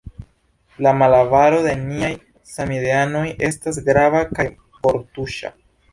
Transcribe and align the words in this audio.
la 0.85 0.93
malavaro 1.01 1.59
de 1.67 1.75
niaj 1.83 2.09
samideanoj 2.53 3.23
estas 3.51 3.81
grava 3.91 4.23
kaj 4.39 4.47
kortuŝa. 4.79 5.55